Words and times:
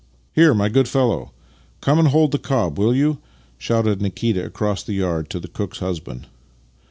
"Here, 0.33 0.55
my 0.55 0.67
good 0.67 0.87
fellow! 0.87 1.31
Come 1.79 1.99
and 1.99 2.07
hold 2.07 2.31
the 2.31 2.39
cob, 2.39 2.79
will 2.79 2.89
3'ou?" 2.91 3.19
shouted 3.59 4.01
Nikita 4.01 4.43
across 4.43 4.81
the 4.81 4.93
yard 4.93 5.29
to 5.29 5.39
the 5.39 5.47
cook's 5.47 5.77
husband. 5.77 6.25